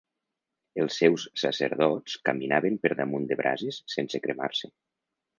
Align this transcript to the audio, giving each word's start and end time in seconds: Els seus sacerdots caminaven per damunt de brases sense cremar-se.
Els 0.83 0.95
seus 1.01 1.25
sacerdots 1.41 2.15
caminaven 2.29 2.79
per 2.85 2.91
damunt 3.01 3.27
de 3.33 3.37
brases 3.43 3.77
sense 3.97 4.23
cremar-se. 4.23 4.71